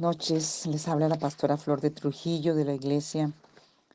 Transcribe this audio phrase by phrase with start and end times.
[0.00, 3.34] Noches, les habla la pastora Flor de Trujillo de la iglesia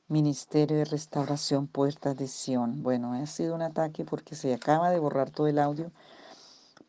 [0.07, 2.83] Ministerio de Restauración Puertas de Sion.
[2.83, 5.91] Bueno, ha sido un ataque porque se acaba de borrar todo el audio,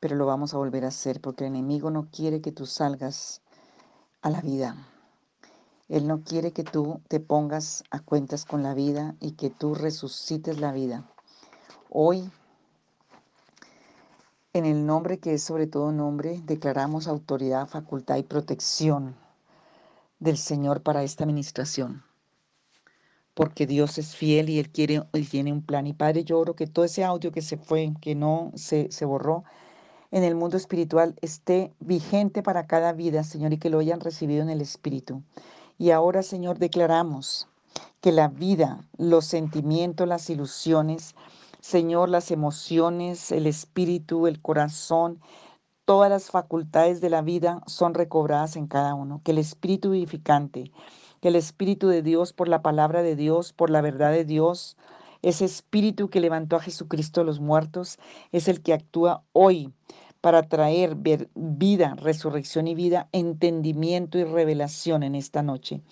[0.01, 3.41] pero lo vamos a volver a hacer porque el enemigo no quiere que tú salgas
[4.21, 4.77] a la vida.
[5.89, 9.75] Él no quiere que tú te pongas a cuentas con la vida y que tú
[9.75, 11.11] resucites la vida.
[11.89, 12.31] Hoy
[14.57, 19.15] en el nombre que es sobre todo nombre, declaramos autoridad, facultad y protección
[20.19, 22.03] del Señor para esta administración.
[23.35, 25.87] Porque Dios es fiel y Él quiere y tiene un plan.
[25.87, 29.05] Y Padre, yo oro que todo ese audio que se fue, que no se, se
[29.05, 29.45] borró,
[30.11, 34.43] en el mundo espiritual esté vigente para cada vida, Señor, y que lo hayan recibido
[34.43, 35.23] en el Espíritu.
[35.79, 37.47] Y ahora, Señor, declaramos
[38.01, 41.15] que la vida, los sentimientos, las ilusiones,
[41.67, 45.21] Señor, las emociones, el espíritu, el corazón,
[45.85, 49.21] todas las facultades de la vida son recobradas en cada uno.
[49.25, 50.71] Que el espíritu vivificante,
[51.21, 54.77] que el espíritu de Dios por la palabra de Dios, por la verdad de Dios,
[55.23, 57.99] ese espíritu que levantó a Jesucristo de los muertos,
[58.31, 59.75] es el que actúa hoy
[60.27, 60.97] para traer
[61.37, 65.83] vida, resurrección y vida, entendimiento y revelación en esta noche.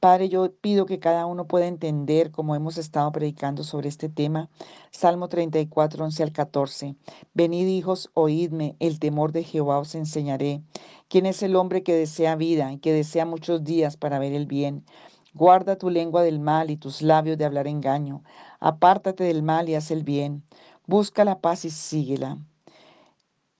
[0.00, 4.50] Padre, yo pido que cada uno pueda entender, como hemos estado predicando sobre este tema,
[4.90, 6.96] Salmo 34, 11 al 14.
[7.32, 10.62] Venid hijos, oídme, el temor de Jehová os enseñaré.
[11.06, 14.46] ¿Quién es el hombre que desea vida y que desea muchos días para ver el
[14.46, 14.84] bien?
[15.32, 18.24] Guarda tu lengua del mal y tus labios de hablar engaño.
[18.58, 20.42] Apártate del mal y haz el bien.
[20.88, 22.36] Busca la paz y síguela.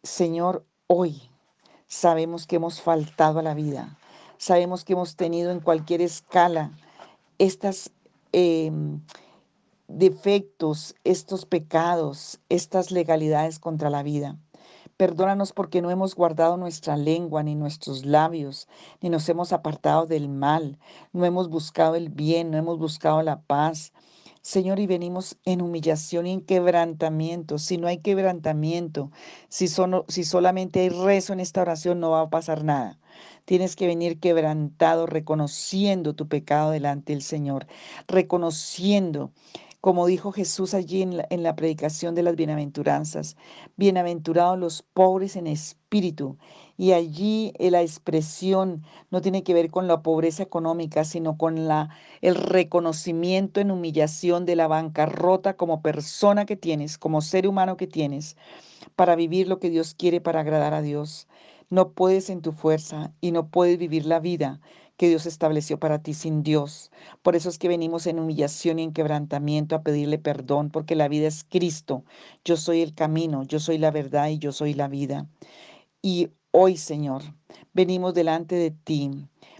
[0.06, 1.20] Señor, hoy
[1.88, 3.98] sabemos que hemos faltado a la vida
[4.38, 6.70] Sabemos que hemos tenido en cualquier escala
[7.38, 7.90] estos
[8.32, 9.00] em,
[9.88, 14.36] defectos, estos pecados, estas legalidades contra la vida.
[14.98, 18.68] Perdónanos porque no hemos guardado nuestra lengua ni nuestros labios,
[19.00, 20.78] ni nos hemos apartado del mal,
[21.12, 23.92] no hemos buscado el bien, no hemos buscado la paz.
[24.46, 27.58] Señor, y venimos en humillación y en quebrantamiento.
[27.58, 29.10] Si no hay quebrantamiento,
[29.48, 32.96] si, si solamente hay rezo en esta oración, no va a pasar nada.
[33.44, 37.66] Tienes que venir quebrantado, reconociendo tu pecado delante del Señor,
[38.06, 39.32] reconociendo
[39.80, 43.36] como dijo Jesús allí en la, en la, predicación de las bienaventuranzas,
[43.76, 46.38] bienaventurados los pobres en espíritu.
[46.76, 51.66] Y allí eh, la expresión no tiene que ver con la pobreza económica, sino con
[51.68, 57.76] la, el reconocimiento en humillación de la bancarrota como persona que tienes, como ser humano
[57.76, 58.36] que tienes,
[58.96, 61.28] para vivir lo que Dios quiere para agradar a Dios.
[61.70, 64.60] No puedes en tu fuerza y no puedes vivir la vida
[64.96, 66.90] que Dios estableció para ti sin Dios.
[67.22, 71.08] Por eso es que venimos en humillación y en quebrantamiento a pedirle perdón, porque la
[71.08, 72.04] vida es Cristo.
[72.44, 75.28] Yo soy el camino, yo soy la verdad y yo soy la vida.
[76.02, 77.22] Y hoy, Señor,
[77.74, 79.10] venimos delante de ti,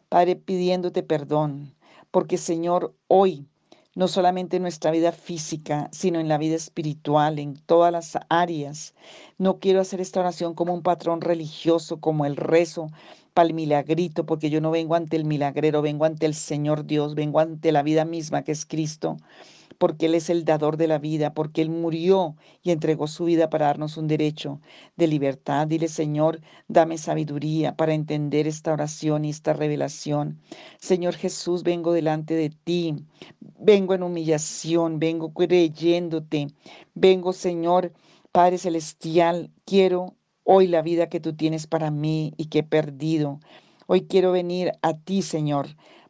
[0.08, 1.74] Padre, pidiéndote perdón,
[2.10, 3.46] porque Señor, hoy
[3.94, 8.94] no solamente en nuestra vida física, sino en la vida espiritual, en todas las áreas.
[9.36, 12.88] No quiero hacer esta oración como un patrón religioso, como el rezo
[13.34, 17.14] para el milagrito, porque yo no vengo ante el milagrero, vengo ante el Señor Dios,
[17.14, 19.18] vengo ante la vida misma que es Cristo
[19.78, 23.50] porque Él es el dador de la vida, porque Él murió y entregó su vida
[23.50, 24.60] para darnos un derecho
[24.97, 25.66] de libertad.
[25.66, 30.41] Dile, Señor, dame sabiduría para entender esta oración y esta revelación.
[30.78, 32.97] Señor Jesús, vengo delante de ti,
[33.59, 36.48] vengo en humillación, vengo creyéndote,
[36.94, 37.92] vengo, Señor,
[38.32, 43.41] Padre Celestial, quiero hoy la vida que tú tienes para mí y que he perdido.
[43.86, 45.69] Hoy quiero venir a ti, Señor,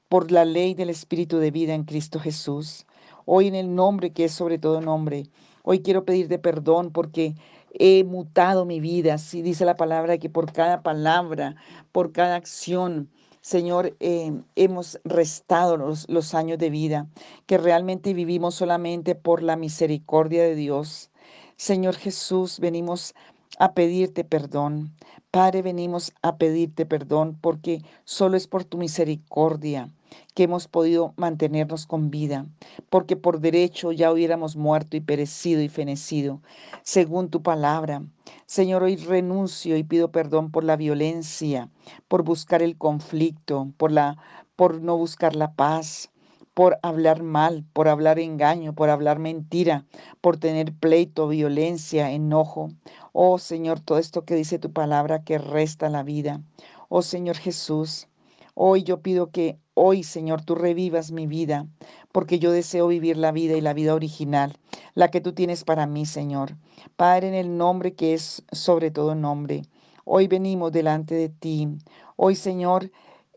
[0.09, 2.87] por la ley del Espíritu de vida en Cristo Jesús
[3.27, 5.29] hoy en el nombre que es sobre todo nombre.
[5.63, 7.35] Hoy quiero pedirte perdón porque
[7.79, 9.15] he mutado mi vida.
[9.15, 11.57] Así dice la palabra que por cada palabra,
[11.93, 13.11] por cada acción,
[13.43, 17.09] Señor, eh, hemos restado los, los años de vida,
[17.47, 21.11] que realmente vivimos solamente por la misericordia de Dios.
[21.57, 23.15] Señor Jesús, venimos
[23.59, 24.93] a pedirte perdón.
[25.31, 29.91] Padre, venimos a pedirte perdón porque solo es por tu misericordia
[30.35, 32.47] que hemos podido mantenernos con vida,
[32.91, 36.41] porque por derecho ya hubiéramos muerto y perecido y fenecido,
[36.83, 38.03] según tu palabra.
[38.47, 41.71] Señor, hoy renuncio y pido perdón por la violencia,
[42.09, 44.17] por buscar el conflicto, por la
[44.57, 46.11] por no buscar la paz,
[46.57, 49.85] por hablar mal, por hablar engaño, por hablar mentira,
[50.23, 52.71] por tener pleito, violencia, enojo.
[53.13, 56.41] Oh Señor, todo esto que dice tu palabra que resta la vida.
[56.89, 58.09] Oh Señor Jesús,
[58.55, 61.67] hoy yo pido que hoy, Señor, tú revivas mi vida,
[62.11, 64.57] porque yo deseo vivir la vida y la vida original,
[64.95, 66.57] la que tú tienes para mí, Señor.
[66.97, 69.61] Padre, en el nombre que es sobre todo nombre.
[70.07, 71.69] Hoy venimos delante de ti.
[72.17, 72.91] Hoy, Señor,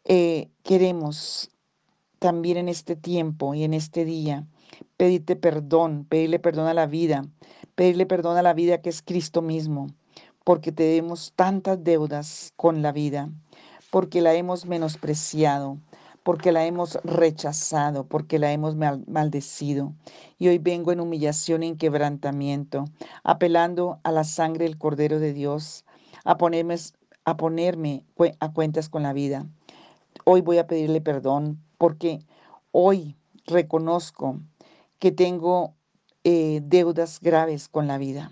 [0.05, 1.51] eh, queremos
[2.19, 4.45] también en este tiempo y en este día
[4.97, 7.25] pedirte perdón, pedirle perdón a la vida,
[7.75, 9.87] pedirle perdón a la vida que es Cristo mismo,
[10.43, 13.29] porque tenemos tantas deudas con la vida,
[13.91, 15.77] porque la hemos menospreciado,
[16.23, 19.93] porque la hemos rechazado, porque la hemos maldecido.
[20.37, 22.85] Y hoy vengo en humillación y en quebrantamiento,
[23.23, 25.85] apelando a la sangre del Cordero de Dios,
[26.25, 26.75] a ponerme,
[27.25, 28.05] a, ponerme
[28.39, 29.47] a cuentas con la vida.
[30.25, 32.19] Hoy voy a pedirle perdón porque
[32.71, 33.15] hoy
[33.47, 34.39] reconozco
[34.99, 35.73] que tengo
[36.23, 38.29] eh, deudas graves con la vida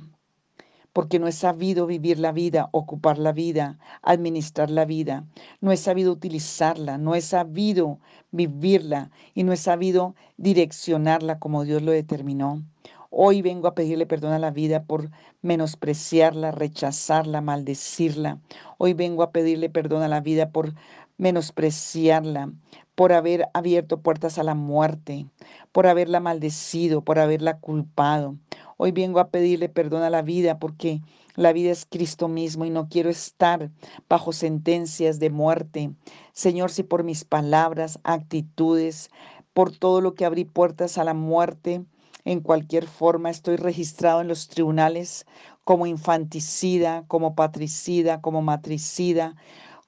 [0.97, 5.27] porque no he sabido vivir la vida, ocupar la vida, administrar la vida,
[5.61, 7.99] no he sabido utilizarla, no he sabido
[8.31, 12.63] vivirla y no he sabido direccionarla como Dios lo determinó.
[13.11, 15.11] Hoy vengo a pedirle perdón a la vida por
[15.44, 18.41] menospreciarla, rechazarla, maldecirla.
[18.79, 20.73] Hoy vengo a pedirle perdón a la vida por
[21.19, 22.53] menospreciarla,
[22.97, 25.27] por haber abierto puertas a la muerte,
[25.71, 28.38] por haberla maldecido, por haberla culpado.
[28.75, 31.01] Hoy vengo a pedirle perdón a la vida porque
[31.35, 33.69] la vida es Cristo mismo y no quiero estar
[34.09, 35.91] bajo sentencias de muerte.
[36.33, 39.11] Señor, si por mis palabras, actitudes,
[39.53, 41.85] por todo lo que abrí puertas a la muerte,
[42.25, 45.27] en cualquier forma estoy registrado en los tribunales
[45.63, 49.35] como infanticida, como patricida, como matricida,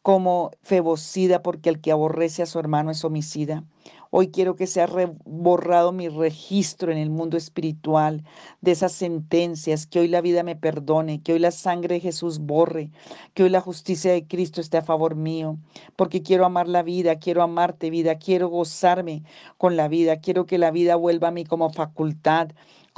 [0.10, 3.64] como febocida, porque el que aborrece a su hermano es homicida.
[4.10, 4.90] Hoy quiero que sea
[5.24, 8.24] borrado mi registro en el mundo espiritual
[8.60, 12.40] de esas sentencias, que hoy la vida me perdone, que hoy la sangre de Jesús
[12.40, 12.90] borre,
[13.36, 15.60] que hoy la justicia de Cristo esté a favor mío,
[15.96, 19.22] porque quiero amar la vida, quiero amarte vida, quiero gozarme
[19.60, 22.50] con la vida, quiero que la vida vuelva a mí como facultad,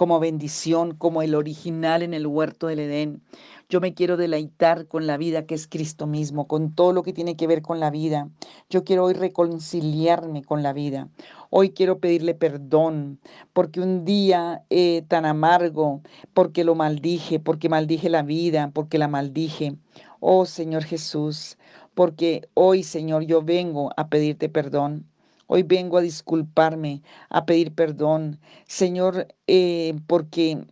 [0.02, 3.22] como bendición, como el original en el huerto del Edén.
[3.70, 7.14] Yo me quiero deleitar con la vida que es Cristo mismo, con todo lo que
[7.14, 8.28] tiene que ver con la vida.
[8.68, 11.08] Yo quiero hoy reconciliarme con la vida.
[11.52, 13.20] Hoy quiero pedirle perdón
[13.54, 16.02] porque un día eh, tan amargo,
[16.34, 19.76] porque lo maldije, porque maldije la vida, porque la maldije.
[20.20, 21.60] Oh Señor Jesús,
[21.94, 25.11] porque hoy Señor yo vengo a pedirte perdón.
[25.54, 28.40] Hoy vengo a disculparme, a pedir perdón.
[28.68, 30.66] Señor, eh, porque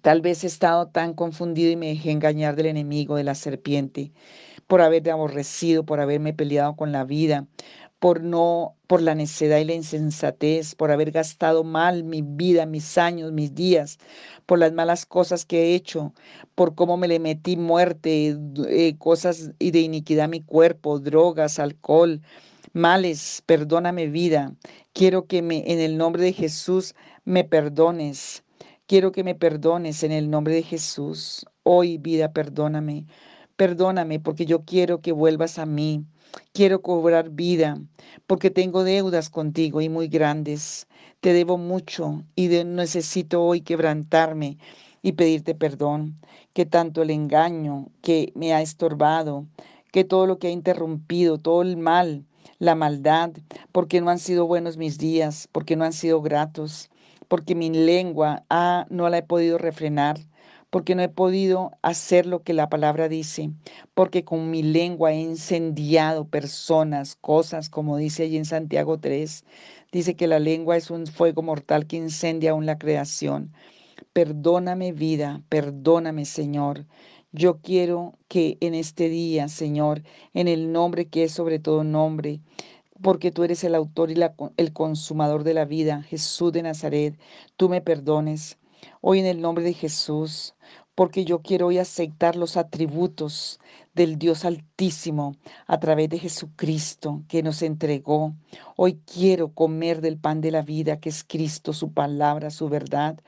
[0.00, 4.12] Tal vez he estado tan confundido y me dejé engañar del enemigo, de la serpiente,
[4.66, 7.46] por haberme aborrecido, por haberme peleado con la vida,
[7.98, 12.98] por no, por la necedad y la insensatez, por haber gastado mal mi vida, mis
[12.98, 13.98] años, mis días,
[14.46, 16.14] por las malas cosas que he hecho,
[16.54, 18.36] por cómo me le metí muerte,
[18.68, 22.22] eh, cosas y de iniquidad a mi cuerpo, drogas, alcohol,
[22.76, 23.42] males.
[23.46, 24.54] Perdóname vida.
[24.92, 26.94] Quiero que me, en el nombre de Jesús
[27.24, 28.44] me perdones.
[28.86, 31.46] Quiero que me perdones en el nombre de Jesús.
[31.62, 33.06] Hoy, vida, perdóname.
[33.56, 36.04] Perdóname porque yo quiero que vuelvas a mí.
[36.52, 37.80] Quiero cobrar vida
[38.26, 40.86] porque tengo deudas contigo y muy grandes.
[41.20, 44.58] Te debo mucho y necesito hoy quebrantarme
[45.00, 46.20] y pedirte perdón.
[46.52, 49.46] Que tanto el engaño que me ha estorbado,
[49.92, 52.26] que todo lo que ha interrumpido, todo el mal,
[52.58, 53.32] la maldad,
[53.72, 56.90] porque no han sido buenos mis días, porque no han sido gratos
[57.28, 60.18] porque mi lengua ah, no la he podido refrenar,
[60.70, 63.50] porque no he podido hacer lo que la palabra dice,
[63.94, 69.44] porque con mi lengua he incendiado personas, cosas, como dice allí en Santiago 3,
[69.92, 73.52] dice que la lengua es un fuego mortal que incendia aún la creación.
[74.12, 76.86] Perdóname vida, perdóname Señor.
[77.38, 80.02] Yo quiero que en este día, Señor,
[80.32, 82.40] en el nombre que es sobre todo nombre,
[83.02, 84.14] porque tú eres el autor y
[84.56, 87.18] el consumador de la vida, Jesús de Nazaret,
[87.58, 88.56] tú me perdones.
[89.02, 90.54] Hoy en el nombre de Jesús,
[90.94, 93.60] porque yo quiero hoy aceptar los atributos
[93.92, 98.32] del Dios Altísimo a través de Jesucristo que nos entregó.
[98.76, 103.20] Hoy quiero comer del pan de la vida que es Cristo, su palabra, su verdad.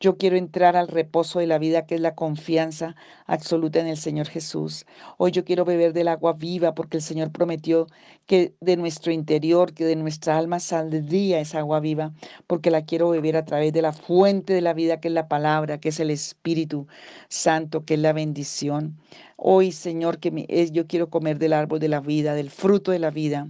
[0.00, 2.94] Yo quiero entrar al reposo de la vida, que es la confianza
[3.26, 4.86] absoluta en el Señor Jesús.
[5.16, 7.88] Hoy yo quiero beber del agua viva, porque el Señor prometió
[8.26, 12.12] que de nuestro interior, que de nuestra alma saldría esa agua viva,
[12.46, 15.26] porque la quiero beber a través de la fuente de la vida, que es la
[15.26, 16.86] palabra, que es el Espíritu
[17.28, 18.96] Santo, que es la bendición.
[19.36, 23.10] Hoy, Señor, que yo quiero comer del árbol de la vida, del fruto de la
[23.10, 23.48] vida.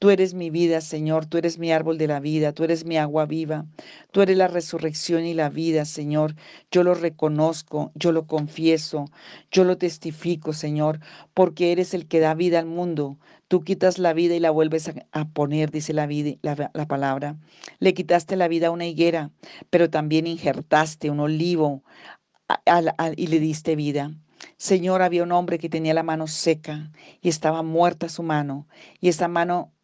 [0.00, 2.96] Tú eres mi vida, Señor, tú eres mi árbol de la vida, tú eres mi
[2.96, 3.66] agua viva,
[4.12, 6.36] tú eres la resurrección y la vida, Señor.
[6.70, 9.10] Yo lo reconozco, yo lo confieso,
[9.50, 11.00] yo lo testifico, Señor,
[11.34, 13.18] porque eres el que da vida al mundo.
[13.46, 16.08] Tú quitas la vida y la vuelves a, poner, dice la,
[16.88, 17.36] palabra.
[17.78, 19.32] Le quitaste la vida a una higuera,
[19.68, 21.84] pero también injertaste un olivo
[23.16, 24.12] y le diste vida.
[24.56, 26.90] Señor, había un hombre que tenía la mano seca
[27.20, 28.66] y estaba muerta su mano,
[28.98, 29.74] y esa mano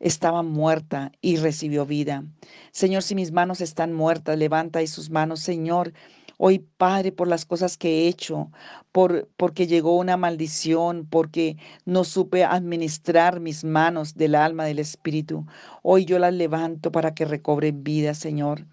[0.00, 2.24] estaba muerta y recibió vida.
[2.70, 5.92] Señor, si mis manos están muertas, levanta ahí sus manos, Señor.
[6.38, 8.50] Hoy, Padre, por las cosas que he hecho,
[8.92, 15.46] por, porque llegó una maldición, porque no supe administrar mis manos del alma, del espíritu.
[15.82, 18.66] Hoy yo las levanto para que recobren vida, Señor.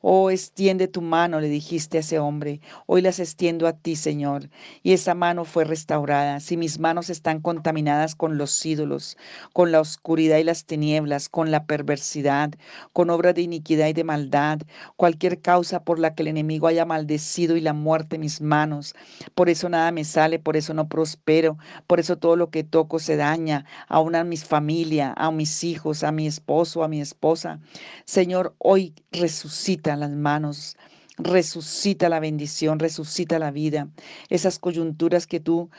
[0.00, 2.60] Oh, extiende tu mano, le dijiste a ese hombre.
[2.86, 4.50] Hoy las extiendo a ti, Señor.
[4.82, 6.40] Y esa mano fue restaurada.
[6.40, 9.16] Si mis manos están contaminadas con los ídolos,
[9.54, 12.50] con la oscuridad y las tinieblas, con la perversidad,
[12.92, 14.60] con obras de iniquidad y de maldad,
[14.96, 18.94] cualquier causa por la que el enemigo haya maldecido y la muerte mis manos.
[19.34, 22.98] Por eso nada me sale, por eso no prospero, por eso todo lo que toco
[22.98, 27.58] se daña, aún a mis familia, a mis hijos, a mi esposo, a mi esposa.
[28.04, 30.76] Señor, hoy resucita las manos,
[31.18, 33.88] resucita la bendición, resucita la vida.
[34.28, 35.70] Esas coyunturas que tú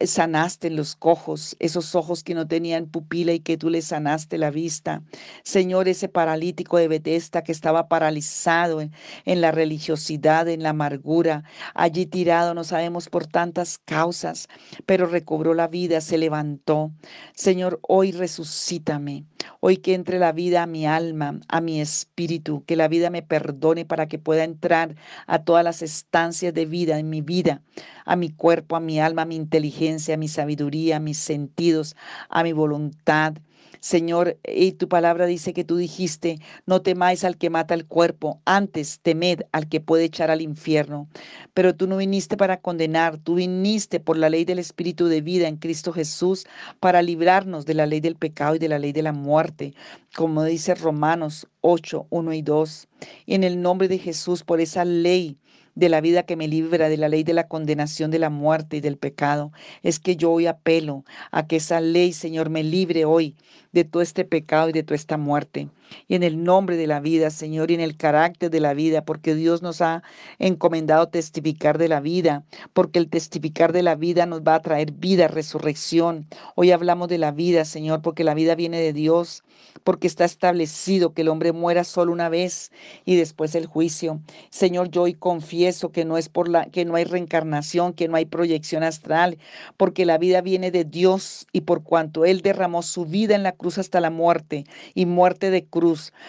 [0.00, 4.50] sanaste los cojos, esos ojos que no tenían pupila y que tú le sanaste la
[4.50, 5.02] vista.
[5.42, 8.92] Señor, ese paralítico de Betesda que estaba paralizado en,
[9.24, 11.44] en, la religiosidad, en la amargura,
[11.74, 14.48] allí tirado, no sabemos por tantas causas,
[14.86, 16.92] pero recobró la vida, se levantó.
[17.34, 19.24] Señor, hoy resucítame.
[19.64, 23.22] Hoy que entre la vida a mi alma, a mi espíritu, que la vida me
[23.22, 24.96] perdone para que pueda entrar
[25.28, 27.62] a todas las estancias de vida en mi vida,
[28.04, 31.94] a mi cuerpo, a mi alma, a mi inteligencia, a mi sabiduría, a mis sentidos,
[32.28, 33.34] a mi voluntad.
[33.82, 38.40] Señor, y tu palabra dice que tú dijiste, no temáis al que mata el cuerpo,
[38.44, 41.08] antes temed al que puede echar al infierno.
[41.52, 45.48] Pero tú no viniste para condenar, tú viniste por la ley del Espíritu de vida
[45.48, 46.46] en Cristo Jesús
[46.78, 49.74] para librarnos de la ley del pecado y de la ley de la muerte,
[50.14, 52.88] como dice Romanos 8, 1 y 2.
[53.26, 55.38] Y en el nombre de Jesús, por esa ley
[55.74, 58.76] de la vida que me libra de la ley de la condenación de la muerte
[58.78, 59.52] y del pecado.
[59.82, 63.36] Es que yo hoy apelo a que esa ley, Señor, me libre hoy
[63.72, 65.68] de todo este pecado y de toda esta muerte.
[66.08, 69.04] Y en el nombre de la vida, Señor, y en el carácter de la vida,
[69.04, 70.02] porque Dios nos ha
[70.38, 74.92] encomendado testificar de la vida, porque el testificar de la vida nos va a traer
[74.92, 76.26] vida, resurrección.
[76.54, 79.42] Hoy hablamos de la vida, Señor, porque la vida viene de Dios,
[79.84, 82.70] porque está establecido que el hombre muera solo una vez
[83.04, 84.20] y después el juicio.
[84.50, 88.16] Señor, yo hoy confieso que no es por la que no hay reencarnación, que no
[88.16, 89.38] hay proyección astral,
[89.76, 93.52] porque la vida viene de Dios y por cuanto él derramó su vida en la
[93.52, 95.81] cruz hasta la muerte y muerte de cruz,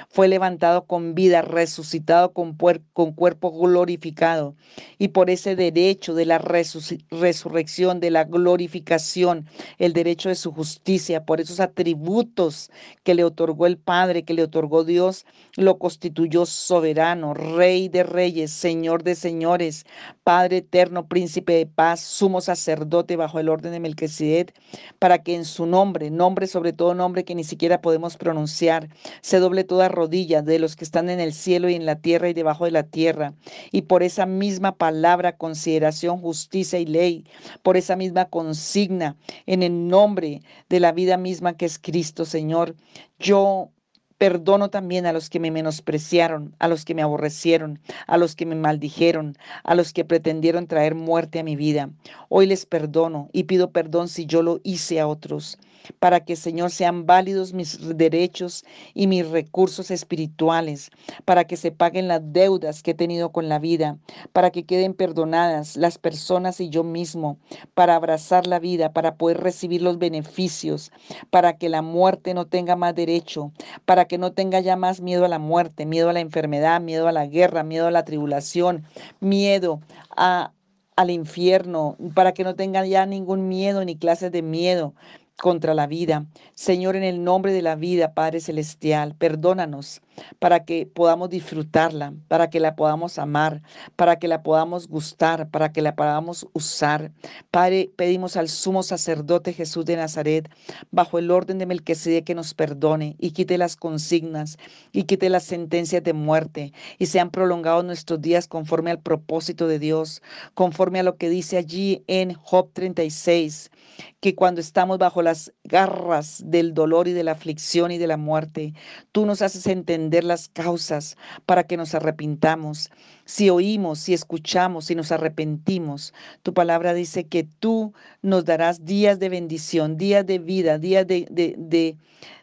[0.10, 4.56] fue levantado con vida, resucitado con, cuerpo glorificado.
[4.98, 11.26] Y por ese derecho de la resurrección, de la glorificación, el derecho de su justicia,
[11.26, 12.72] por esos atributos
[13.04, 18.52] que le otorgó el Padre, que le otorgó Dios, lo constituyó soberano, rey de reyes,
[18.52, 19.86] señor de señores,
[20.24, 24.54] Padre eterno, príncipe de paz, sumo sacerdote bajo el orden de Melquisedec,
[25.00, 28.90] para que en su nombre, nombre sobre todo nombre, que ni siquiera podemos pronunciar.
[29.22, 32.30] Se doble toda rodilla de los que están en el cielo y en la tierra
[32.30, 33.34] y debajo de la tierra.
[33.72, 37.26] Y por esa misma palabra, consideración, justicia y ley,
[37.62, 42.76] por esa misma consigna, en el nombre de la vida misma que es Cristo, Señor,
[43.20, 43.70] yo
[44.18, 48.46] Perdono también a los que me menospreciaron, a los que me aborrecieron, a los que
[48.46, 49.36] me maldijeron,
[49.66, 51.90] a los que pretendieron traer muerte a mi vida.
[52.30, 55.58] Hoy les perdono y pido perdón si yo lo hice a otros
[56.00, 58.64] para que, Señor, sean válidos mis derechos
[58.94, 60.90] y mis recursos espirituales,
[61.26, 63.98] para que se paguen las deudas que he tenido con la vida,
[64.32, 67.38] para que queden perdonadas las personas y yo mismo,
[67.74, 70.92] para abrazar la vida, para poder recibir los beneficios,
[71.30, 73.52] para que la muerte no tenga más derecho,
[73.86, 77.08] para que no tenga ya más miedo a la muerte, miedo a la enfermedad, miedo
[77.08, 78.86] a la guerra, miedo a la tribulación,
[79.20, 79.82] miedo
[80.16, 80.52] a
[80.96, 84.94] al infierno, para que no tenga ya ningún miedo ni clases de miedo,
[85.38, 86.26] contra la vida.
[86.54, 90.02] Señor, en el nombre de la vida, Padre Celestial, perdónanos
[90.40, 93.62] para que podamos disfrutarla, para que la podamos amar,
[93.96, 97.12] para que la podamos gustar, para que la podamos usar.
[97.52, 100.50] Padre, pedimos al sumo sacerdote Jesús de Nazaret,
[100.92, 104.58] bajo el orden de Melquisedec, que nos perdone y quite las consignas
[104.92, 109.80] y quite las sentencias de muerte y sean prolongados nuestros días conforme al propósito de
[109.80, 110.22] Dios,
[110.54, 113.72] conforme a lo que dice allí en Job 36,
[114.20, 118.18] que cuando estamos bajo las garras del dolor y de la aflicción y de la
[118.18, 118.74] muerte,
[119.12, 122.90] tú nos haces entender las causas para que nos arrepintamos.
[123.26, 129.20] Si oímos, si escuchamos, si nos arrepentimos, tu palabra dice que tú nos darás días
[129.20, 131.98] de bendición, días de vida, días de, de,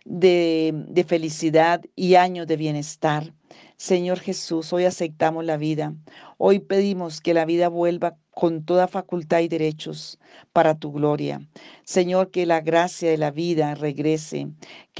[0.04, 3.33] de felicidad y años de bienestar.
[3.76, 5.95] Señor Jesús, hoy aceptamos la vida.
[6.37, 10.19] Hoy pedimos que la vida vuelva con toda facultad y derechos
[10.55, 11.43] para tu gloria.
[11.85, 14.49] Señor, que la gracia de la vida regrese,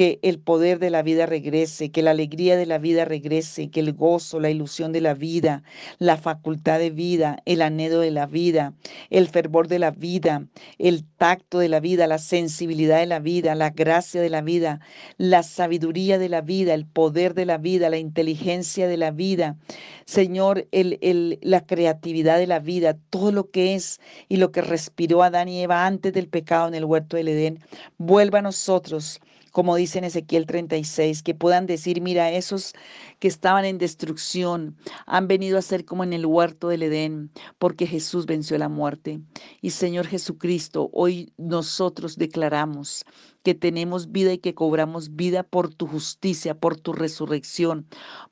[0.01, 3.81] que el poder de la vida regrese, que la alegría de la vida regrese, que
[3.81, 5.63] el gozo, la ilusión de la vida,
[5.99, 8.73] la facultad de vida, el anhelo de la vida,
[9.11, 10.47] el fervor de la vida,
[10.79, 14.81] el tacto de la vida, la sensibilidad de la vida, la gracia de la vida,
[15.19, 19.59] la sabiduría de la vida, el poder de la vida, la inteligencia de la vida,
[20.07, 25.49] Señor, la creatividad de la vida, todo lo que es y lo que respiró Adán
[25.51, 27.59] y Eva antes del pecado en el huerto del Edén,
[27.99, 32.73] vuelva a nosotros como dice en Ezequiel 36, que puedan decir, mira, esos
[33.19, 34.77] que estaban en destrucción
[35.07, 39.21] han venido a ser como en el huerto del Edén, porque Jesús venció la muerte.
[39.61, 43.05] Y Señor Jesucristo, hoy nosotros declaramos
[43.43, 47.87] que tenemos vida y que cobramos vida por tu justicia, por tu resurrección,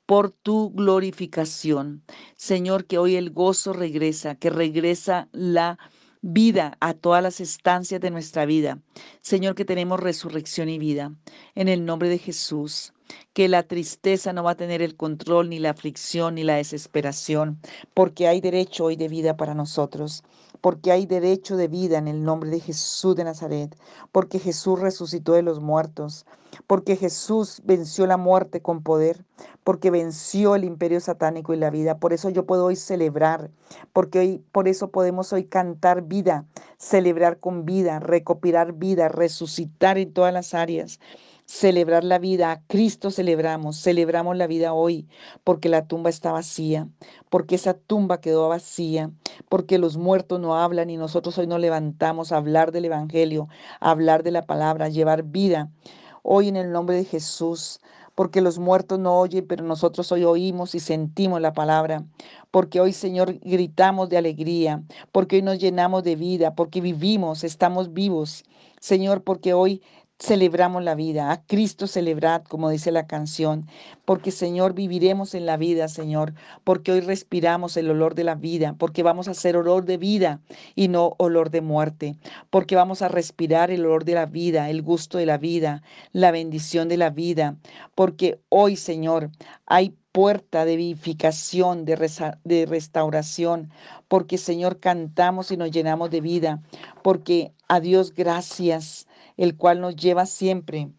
[0.05, 2.03] por tu glorificación.
[2.35, 5.79] Señor, que hoy el gozo regresa, que regresa la
[6.21, 8.79] vida a todas las estancias de nuestra vida.
[9.21, 11.13] Señor, que tenemos resurrección y vida.
[11.55, 12.93] En el nombre de Jesús,
[13.33, 17.59] que la tristeza no va a tener el control, ni la aflicción, ni la desesperación,
[17.93, 20.23] porque hay derecho hoy de vida para nosotros
[20.61, 23.75] porque hay derecho de vida en el nombre de Jesús de Nazaret,
[24.11, 26.25] porque Jesús resucitó de los muertos,
[26.67, 29.23] porque Jesús venció la muerte con poder,
[29.63, 31.97] porque venció el imperio satánico y la vida.
[31.97, 33.51] Por eso yo puedo hoy celebrar,
[33.93, 36.45] porque hoy por eso podemos hoy cantar vida,
[36.77, 40.99] celebrar con vida, recopilar vida, resucitar en todas las áreas
[41.49, 42.51] celebrar la vida.
[42.51, 45.07] A Cristo celebramos, celebramos la vida hoy,
[45.43, 46.87] porque la tumba está vacía,
[47.31, 49.09] porque esa tumba quedó vacía,
[49.49, 53.47] porque los muertos no hablan y nosotros hoy nos levantamos a hablar del Evangelio,
[53.79, 55.71] a hablar de la palabra, a llevar vida.
[56.21, 57.81] Hoy en el nombre de Jesús,
[58.13, 62.05] porque los muertos no oyen, pero nosotros hoy oímos y sentimos la palabra,
[62.51, 67.91] porque hoy, Señor, gritamos de alegría, porque hoy nos llenamos de vida, porque vivimos, estamos
[67.91, 68.43] vivos.
[68.79, 69.81] Señor, porque hoy
[70.19, 73.67] celebramos la vida, a Cristo celebrad, como dice la canción,
[74.03, 76.33] porque Señor viviremos en la vida, Señor,
[76.65, 80.41] porque hoy respiramos el olor de la vida, porque vamos a hacer olor de vida
[80.75, 82.17] y no olor de muerte,
[82.49, 86.31] porque vamos a respirar el olor de la vida, el gusto de la vida, la
[86.31, 87.55] bendición de la vida,
[87.95, 89.31] porque hoy, Señor,
[89.65, 91.95] hay puerta de vivificación, de,
[92.43, 93.69] de restauración,
[94.09, 96.61] porque Señor cantamos y nos llenamos de vida,
[97.03, 99.07] porque a Dios gracias
[99.39, 100.89] el cual nos lleva siempre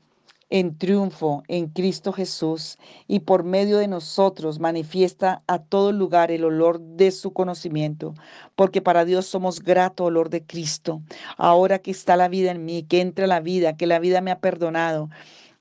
[0.49, 6.45] en triunfo en Cristo Jesús y por medio de nosotros manifiesta a todo lugar el
[6.45, 8.15] olor de su conocimiento,
[8.57, 11.03] porque para Dios somos grato olor de Cristo.
[11.37, 14.31] Ahora que está la vida en mí, que entra la vida, que la vida me
[14.33, 15.11] ha perdonado,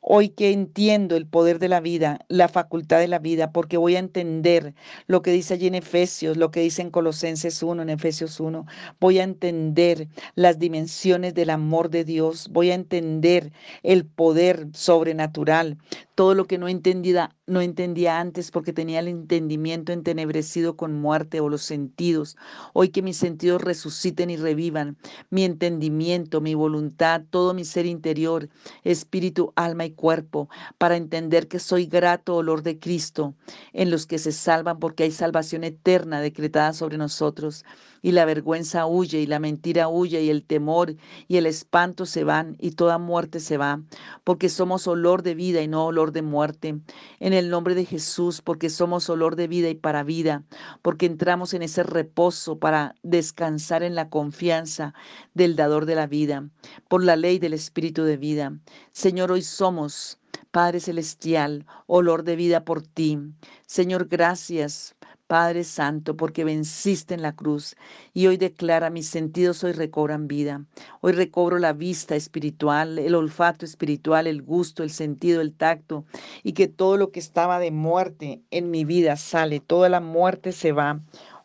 [0.01, 3.97] Hoy que entiendo el poder de la vida, la facultad de la vida, porque voy
[3.97, 4.73] a entender
[5.07, 8.65] lo que dice allí en Efesios, lo que dice en Colosenses 1, en Efesios 1,
[8.99, 13.51] voy a entender las dimensiones del amor de Dios, voy a entender
[13.83, 15.77] el poder sobrenatural,
[16.19, 21.39] todo lo que no entendía, no entendía antes porque tenía el entendimiento entenebrecido con muerte
[21.39, 22.35] o los sentidos.
[22.73, 24.97] Hoy que mis sentidos resuciten y revivan,
[25.29, 28.49] mi entendimiento, mi voluntad, todo mi ser interior,
[28.83, 33.33] espíritu, alma y cuerpo, para entender que soy grato olor de Cristo
[33.71, 37.63] en los que se salvan porque hay salvación eterna decretada sobre nosotros
[38.01, 40.95] y la vergüenza huye y la mentira huye y el temor
[41.27, 43.81] y el espanto se van y toda muerte se va,
[44.23, 46.79] porque somos olor de vida y no olor de muerte.
[47.19, 50.43] En el nombre de Jesús, porque somos olor de vida y para vida,
[50.81, 54.93] porque entramos en ese reposo para descansar en la confianza
[55.33, 56.49] del dador de la vida,
[56.87, 58.53] por la ley del Espíritu de vida.
[58.91, 60.19] Señor, hoy somos
[60.51, 63.19] Padre Celestial, olor de vida por ti.
[63.65, 64.95] Señor, gracias
[65.29, 67.75] Padre Santo, porque venciste en la cruz
[68.15, 70.65] y hoy declara mis sentidos hoy recobran vida.
[71.01, 76.03] Hoy recobro la vista espiritual, el olfato espiritual, el gusto, el sentido, el tacto
[76.41, 80.51] y que todo lo que estaba de muerte en mi vida sale, toda la muerte
[80.51, 80.99] se va.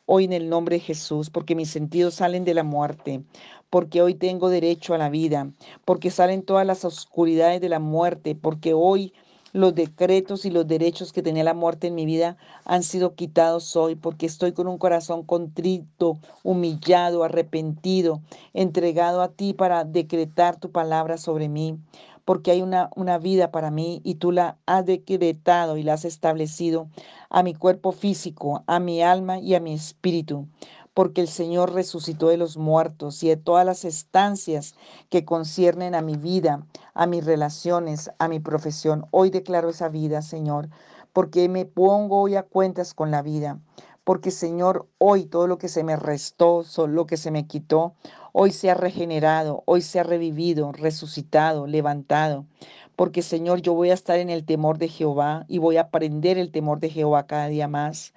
[0.06, 3.22] Hoy en el nombre de Jesús, porque mis sentidos salen de la muerte,
[3.68, 5.50] porque hoy tengo derecho a la vida,
[5.84, 9.12] porque salen todas las oscuridades de la muerte, porque hoy
[9.54, 13.76] los decretos y los derechos que tenía la muerte en mi vida han sido quitados
[13.76, 18.20] hoy porque estoy con un corazón contrito, humillado, arrepentido,
[18.52, 21.78] entregado a ti para decretar tu palabra sobre mí
[22.24, 26.06] porque hay una, una, vida para mí y tú la has decretado y la has
[26.06, 26.88] establecido
[27.28, 30.48] a mi cuerpo físico, a mi alma y a mi espíritu
[30.94, 34.76] porque el Señor resucitó de los muertos y de todas las estancias
[35.10, 39.06] que conciernen a mi vida, a mis relaciones, a mi profesión.
[39.10, 40.70] Hoy declaro esa vida, Señor,
[41.12, 43.58] porque me pongo hoy a cuentas con la vida,
[44.04, 47.94] porque Señor, hoy todo lo que se me restó, lo que se me quitó,
[48.32, 52.46] hoy se ha regenerado, hoy se ha revivido, resucitado, levantado.
[52.94, 56.38] Porque Señor, yo voy a estar en el temor de Jehová y voy a aprender
[56.38, 58.14] el temor de Jehová cada día más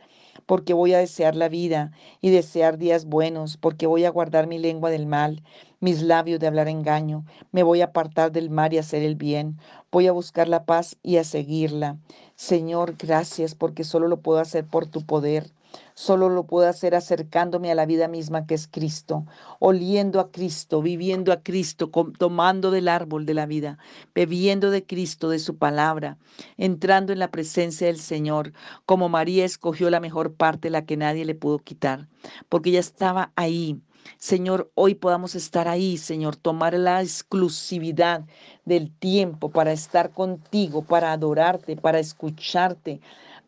[0.48, 4.58] porque voy a desear la vida y desear días buenos, porque voy a guardar mi
[4.58, 5.44] lengua del mal,
[5.80, 9.60] mis labios de hablar engaño, me voy a apartar del mal y hacer el bien,
[9.92, 12.00] voy a buscar la paz y a seguirla.
[12.36, 15.52] Señor, gracias porque solo lo puedo hacer por tu poder.
[15.94, 19.26] Solo lo puedo hacer acercándome a la vida misma que es Cristo,
[19.60, 23.78] oliendo a Cristo, viviendo a Cristo, tomando del árbol de la vida,
[24.14, 26.18] bebiendo de Cristo, de su palabra,
[26.58, 28.54] entrando en la presencia del Señor,
[28.86, 32.08] como María escogió la mejor parte, la que nadie le pudo quitar,
[32.48, 33.82] porque ella estaba ahí.
[34.18, 38.26] Señor, hoy podamos estar ahí, Señor, tomar la exclusividad
[38.66, 43.02] del tiempo para estar contigo, para adorarte, para escucharte,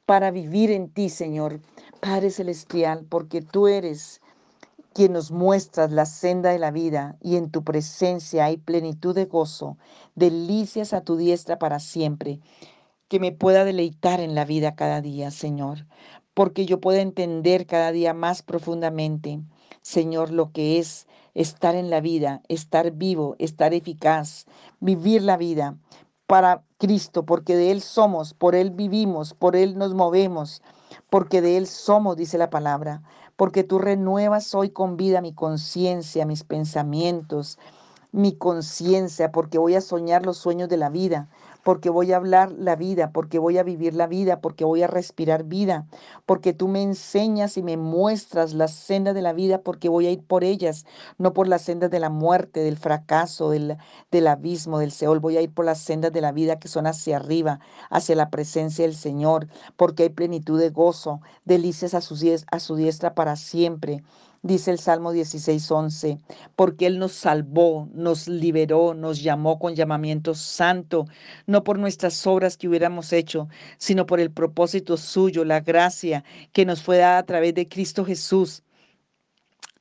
[0.05, 1.61] para vivir en ti, Señor.
[1.99, 4.21] Padre Celestial, porque tú eres
[4.93, 9.25] quien nos muestras la senda de la vida y en tu presencia hay plenitud de
[9.25, 9.77] gozo,
[10.15, 12.39] delicias a tu diestra para siempre,
[13.09, 15.87] que me pueda deleitar en la vida cada día, Señor,
[16.33, 19.41] porque yo pueda entender cada día más profundamente,
[19.81, 24.45] Señor, lo que es estar en la vida, estar vivo, estar eficaz,
[24.79, 25.77] vivir la vida
[26.27, 30.61] para Cristo, porque de Él somos, por Él vivimos, por Él nos movemos,
[31.09, 33.01] porque de Él somos, dice la palabra,
[33.35, 37.57] porque tú renuevas hoy con vida mi conciencia, mis pensamientos,
[38.11, 41.29] mi conciencia, porque voy a soñar los sueños de la vida,
[41.69, 44.87] porque voy a hablar la vida, porque voy a vivir la vida, porque voy a
[44.87, 45.85] respirar vida,
[46.25, 50.09] porque tú me enseñas y me muestras las sendas de la vida, porque voy a
[50.09, 50.87] ir por ellas,
[51.19, 53.77] no por las sendas de la muerte, del fracaso, del,
[54.27, 57.17] abismo, del Seol, voy a ir por las sendas de la vida que son hacia
[57.17, 57.59] arriba,
[57.91, 63.35] hacia la presencia del Señor, porque hay plenitud de gozo, delicias a su diestra para
[63.35, 64.01] siempre
[64.41, 66.19] dice el Salmo 16:11,
[66.55, 71.05] porque Él nos salvó, nos liberó, nos llamó con llamamiento santo,
[71.47, 73.47] no por nuestras obras que hubiéramos hecho,
[73.77, 76.23] sino por el propósito suyo, la gracia
[76.53, 78.63] que nos fue dada a través de Cristo Jesús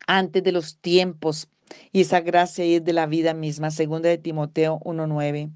[0.07, 1.49] antes de los tiempos.
[1.93, 5.51] Y esa gracia es de la vida misma, segunda de Timoteo 1:9.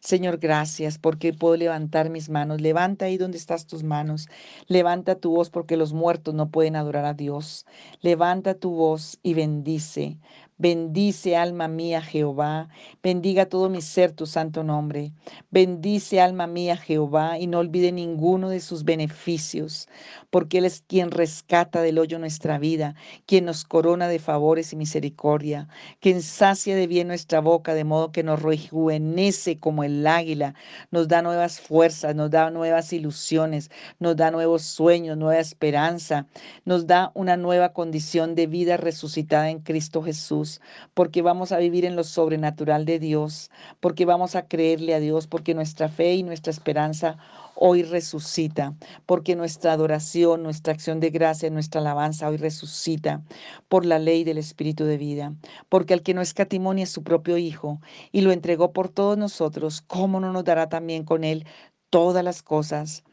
[0.00, 2.60] Señor, gracias porque puedo levantar mis manos.
[2.60, 4.28] Levanta ahí donde estás tus manos.
[4.68, 7.66] Levanta tu voz porque los muertos no pueden adorar a Dios.
[8.00, 10.18] Levanta tu voz y bendice.
[10.58, 12.70] Bendice alma mía Jehová,
[13.02, 15.12] bendiga todo mi ser tu santo nombre.
[15.50, 19.86] Bendice alma mía Jehová y no olvide ninguno de sus beneficios,
[20.30, 22.94] porque Él es quien rescata del hoyo nuestra vida,
[23.26, 25.68] quien nos corona de favores y misericordia,
[26.00, 30.54] quien sacia de bien nuestra boca, de modo que nos rejuvenece como el águila,
[30.90, 36.26] nos da nuevas fuerzas, nos da nuevas ilusiones, nos da nuevos sueños, nueva esperanza,
[36.64, 40.45] nos da una nueva condición de vida resucitada en Cristo Jesús
[40.94, 45.26] porque vamos a vivir en lo sobrenatural de Dios, porque vamos a creerle a Dios,
[45.26, 47.18] porque nuestra fe y nuestra esperanza
[47.54, 48.74] hoy resucita,
[49.06, 53.22] porque nuestra adoración, nuestra acción de gracia, nuestra alabanza hoy resucita
[53.68, 55.34] por la ley del Espíritu de vida,
[55.68, 57.80] porque al que no escatimonia a su propio Hijo
[58.12, 61.46] y lo entregó por todos nosotros, ¿cómo no nos dará también con él
[61.90, 63.05] todas las cosas?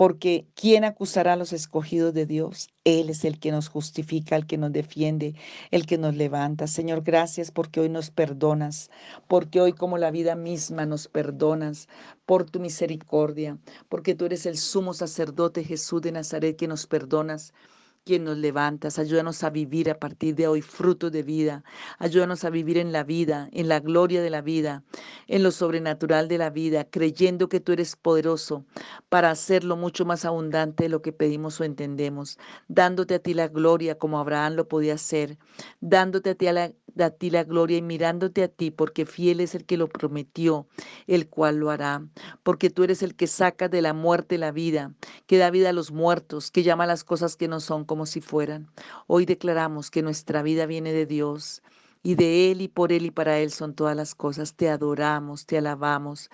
[0.00, 2.70] Porque ¿quién acusará a los escogidos de Dios?
[2.84, 5.34] Él es el que nos justifica, el que nos defiende,
[5.70, 6.66] el que nos levanta.
[6.68, 8.90] Señor, gracias porque hoy nos perdonas,
[9.28, 11.86] porque hoy como la vida misma nos perdonas
[12.24, 13.58] por tu misericordia,
[13.90, 17.52] porque tú eres el sumo sacerdote Jesús de Nazaret que nos perdonas
[18.04, 18.98] quien nos levantas.
[18.98, 21.64] Ayúdanos a vivir a partir de hoy fruto de vida.
[21.98, 24.84] Ayúdanos a vivir en la vida, en la gloria de la vida,
[25.26, 28.64] en lo sobrenatural de la vida, creyendo que tú eres poderoso
[29.08, 33.48] para hacerlo mucho más abundante de lo que pedimos o entendemos, dándote a ti la
[33.48, 35.38] gloria como Abraham lo podía hacer,
[35.80, 39.54] dándote a ti la, a ti la gloria y mirándote a ti, porque fiel es
[39.54, 40.66] el que lo prometió,
[41.06, 42.06] el cual lo hará,
[42.42, 44.94] porque tú eres el que saca de la muerte la vida,
[45.26, 48.20] que da vida a los muertos, que llama las cosas que no son como si
[48.20, 48.68] fueran.
[49.06, 51.62] Hoy declaramos que nuestra vida viene de Dios
[52.02, 54.54] y de Él y por Él y para Él son todas las cosas.
[54.54, 56.30] Te adoramos, te alabamos.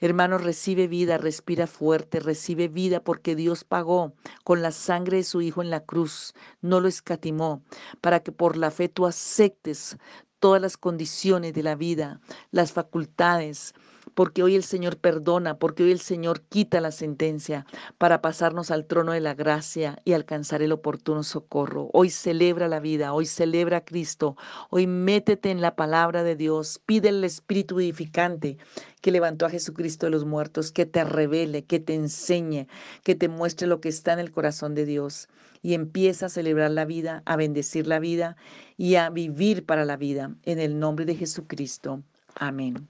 [0.00, 4.12] Hermano, recibe vida, respira fuerte, recibe vida porque Dios pagó
[4.44, 7.62] con la sangre de su Hijo en la cruz, no lo escatimó,
[8.00, 9.96] para que por la fe tú aceptes
[10.38, 13.74] todas las condiciones de la vida, las facultades,
[14.16, 17.66] porque hoy el Señor perdona, porque hoy el Señor quita la sentencia
[17.98, 21.90] para pasarnos al trono de la gracia y alcanzar el oportuno socorro.
[21.92, 24.34] Hoy celebra la vida, hoy celebra a Cristo,
[24.70, 28.56] hoy métete en la palabra de Dios, pide el Espíritu edificante
[29.02, 32.68] que levantó a Jesucristo de los muertos, que te revele, que te enseñe,
[33.04, 35.28] que te muestre lo que está en el corazón de Dios
[35.60, 38.38] y empieza a celebrar la vida, a bendecir la vida
[38.78, 42.02] y a vivir para la vida en el nombre de Jesucristo.
[42.34, 42.88] Amén.